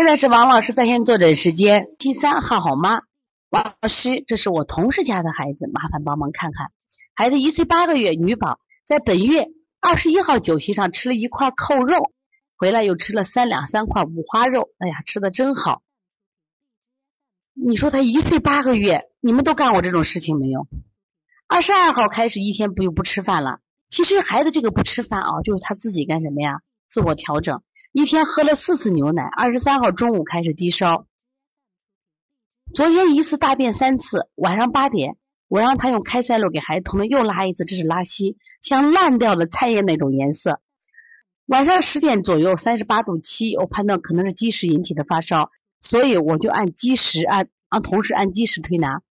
[0.00, 3.02] 现在是王老师在线坐诊时间，第三号好妈，
[3.50, 6.72] 王老师，这是我同事家的孩子，麻烦帮忙看看。
[7.14, 9.48] 孩子一岁八个月，女宝，在本月
[9.78, 12.12] 二十一号酒席上吃了一块扣肉，
[12.56, 15.82] 回来又吃了三两三块五花肉，哎呀，吃的真好。
[17.52, 20.66] 你说他一岁八个月，你们都干过这种事情没有？
[21.46, 23.58] 二十二号开始一天不就不吃饭了？
[23.90, 26.62] 其实孩子这个不吃饭啊，就是他自己干什么呀？
[26.88, 27.62] 自我调整。
[27.92, 31.06] 一天喝了四次牛奶，二十三号中午开始低烧，
[32.72, 35.16] 昨天一次大便三次，晚上八点
[35.48, 40.60] 我让他用开塞露给孩子通了，又拉一次，这是拉稀，像烂掉的菜叶那种颜色。
[41.46, 49.02] 晚上十点左右三十八度七，我判断可能是积食引起的发烧，所以我就按积食按让同时按积食推拿。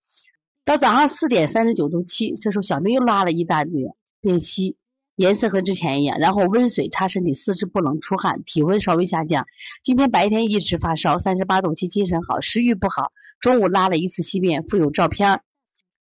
[0.63, 4.77] 到早上四点三十九度七，这时候小妹又拉了一大堆便稀。
[5.19, 9.47] 颜色和之前一样，然后温水擦身体，四肢不冷，出汗，体温稍微下降。
[9.83, 13.11] 今天白天一直发烧，三十八度七，精神好，食欲不好。
[13.41, 15.41] 中午拉了一次稀便，附有照片。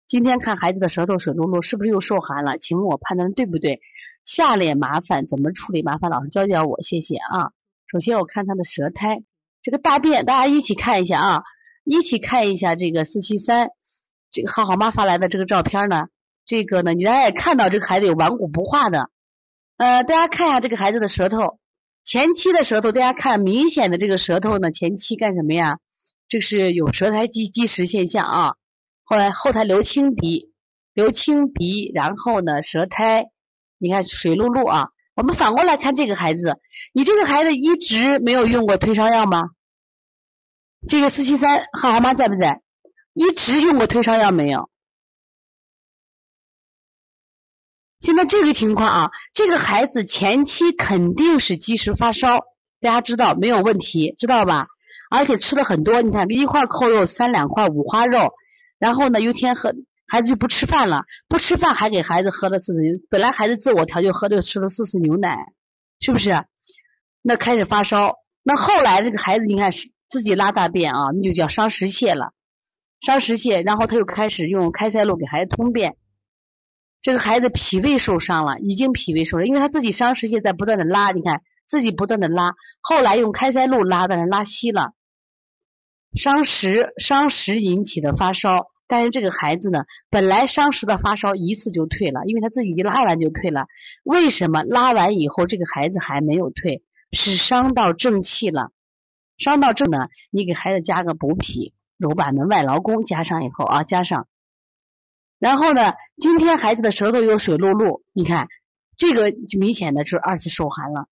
[0.06, 2.58] 今天看孩子的舌头水漉漉，是不是又受寒了？
[2.58, 3.80] 请问我判断对不对？
[4.24, 5.82] 下列麻烦怎么处理？
[5.82, 7.50] 麻烦老师教教我，谢谢啊。
[7.90, 9.24] 首先我看他的舌苔，
[9.64, 11.42] 这个大便，大家一起看一下啊，
[11.82, 13.70] 一起看一下这个四七三，
[14.30, 16.06] 这个浩浩妈发来的这个照片呢。
[16.48, 19.10] 这个呢，你大家也看到这个孩子有顽固不化的，
[19.76, 21.58] 呃，大家看一下这个孩子的舌头，
[22.04, 25.78] 前期的舌头，大家看明显的这个舌头呢，前期干什么呀？
[26.26, 28.54] 这是有舌苔积积食现象啊。
[29.04, 30.50] 后来后台流清鼻，
[30.94, 33.26] 流清鼻，然后呢舌苔，
[33.76, 34.88] 你看水漉漉啊。
[35.14, 36.58] 我们反过来看这个孩子，
[36.94, 39.50] 你这个孩子一直没有用过退烧药吗？
[40.88, 42.62] 这个四七三浩浩妈在不在？
[43.12, 44.70] 一直用过退烧药没有？
[48.00, 52.38] 现在这个情况啊，这个孩子前期肯定是积食发烧，
[52.80, 54.68] 大家知道没有问题，知道吧？
[55.10, 58.34] 而且吃的很多，你看一块扣肉，三两块五花肉，
[58.78, 59.74] 然后呢，有一天喝
[60.06, 65.36] 孩子就不吃饭了，不吃饭还给孩子喝了四次牛，本来孩子自我调就喝就吃了四次牛奶，
[65.98, 66.44] 是不是？
[67.20, 69.72] 那开始发烧，那后来这个孩子你看
[70.08, 72.32] 自己拉大便啊，那就叫伤食泻了，
[73.00, 75.96] 伤食泻，然后他又开始用开塞露给孩子通便。
[77.00, 84.92] 这个孩子脾胃受伤了，已经脾胃受伤，因为他自己伤食泻在不断的拉，你看自己不断的拉，后来用开塞露拉，但是拉稀了，
[86.14, 93.66] 伤食伤食引起的发烧，但是这个孩子呢，本来伤食的发烧一次就退了，因为他自己一拉完就退了，
[94.02, 96.82] 为什么拉完以后这个孩子还没有退？
[97.12, 98.70] 是伤到正气了，
[99.38, 104.26] 伤到正呢，你给孩子加个补脾、揉板门、外劳宫，加上以后啊，加上。
[105.38, 108.48] 然后呢，今天孩子的舌头有水漉漉，你看
[108.96, 111.06] 这个就明显的是二次受寒了，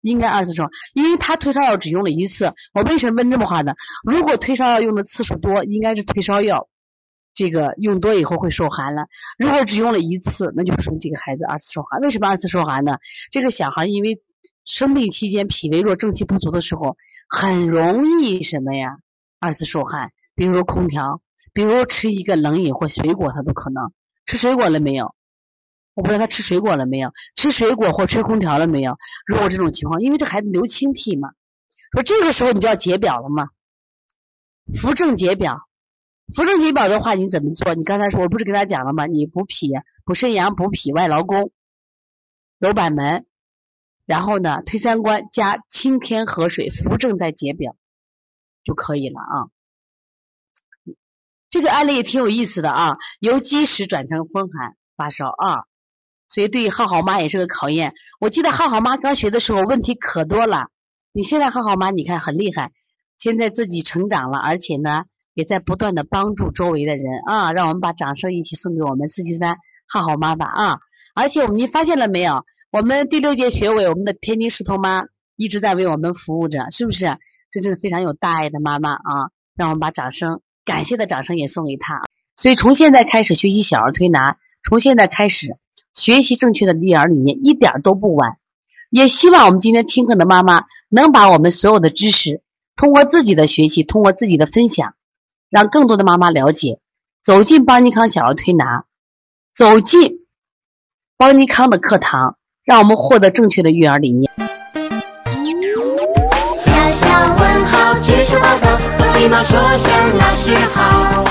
[0.00, 2.54] 应该二次受，因为他退烧药只用了一次。
[2.72, 3.74] 我为什么问这么话呢？
[4.02, 6.68] 如果退烧药用的次数多，应该是退烧药
[7.34, 9.08] 这个用多以后会受寒了。
[9.36, 12.00] 如果只用了一次，那就说明这个孩子二次受寒。
[12.00, 12.96] 为什么二次受寒呢？
[13.30, 14.22] 这个小孩因为
[14.64, 16.96] 生病期间脾胃弱、正气不足的时候，
[17.28, 18.96] 很容易什么呀？
[19.38, 21.20] 二次受寒，比如说空调。
[21.56, 23.90] 比如吃一个冷饮或水果，他都可能
[24.26, 25.14] 吃水果了没有？
[25.94, 28.98] 我不知道他吃水果了没有，吃水果或吹空调了没有？
[29.24, 31.30] 如果这种情况，因为这孩子流清涕嘛，
[31.92, 33.48] 说这个时候你就要解表了嘛，
[34.78, 35.66] 扶正解表，
[36.34, 37.74] 扶正解表的话你怎么做？
[37.74, 39.06] 你刚才说我不是跟他讲了吗？
[39.06, 39.70] 你补脾、
[40.04, 41.52] 补肾阳、补脾、外劳宫、
[42.58, 43.24] 揉板门，
[44.04, 47.76] 然后呢推三关加清天河水扶正再解表
[48.62, 49.55] 就可以了啊。
[51.48, 55.64] 这个案例也挺有意思的啊，由积食转成风寒发烧啊，
[56.28, 57.94] 所以对浩浩妈也是个考验。
[58.18, 60.68] 我记得浩浩妈刚学的时候问题可多了，
[61.12, 62.72] 你现在浩浩妈你看很厉害，
[63.16, 65.04] 现在自己成长了，而且呢
[65.34, 69.56] 也在不断的帮助周围的人啊，让我们把掌声一起送给我们四七三
[69.86, 70.78] 浩浩妈吧啊！
[71.14, 72.44] 而且我们你发现了没有？
[72.72, 75.04] 我们第六届学委，我们的天津石头妈
[75.36, 77.16] 一直在为我们服务着，是不是？
[77.50, 79.30] 这真是非常有大爱的妈妈啊！
[79.54, 80.42] 让我们把掌声。
[80.66, 82.02] 感谢的掌声也送给他！
[82.34, 84.36] 所以从现在开始学习小儿推拿，
[84.68, 85.56] 从现在开始
[85.94, 88.36] 学习正确的育儿理念，一点都不晚。
[88.90, 92.42] 也希望我们今天听课的妈妈能把我们所有的知识，
[92.74, 94.94] 通过自己的学习，通过自己的分享，
[95.48, 96.80] 让更多的妈妈了解，
[97.22, 98.86] 走进邦尼康小儿推拿，
[99.54, 100.26] 走进
[101.16, 104.32] 邦尼康的课堂，让我们获得正确的育儿理念。
[106.58, 108.65] 小小问号，举手报告。
[109.18, 111.24] 礼貌说声老师好，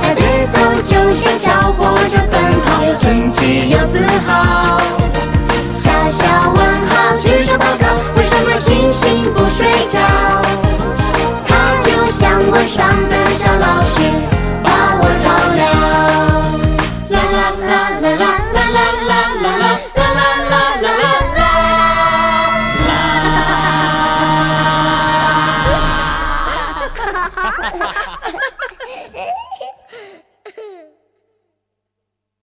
[0.00, 0.58] 排队走
[0.88, 1.53] 就像小。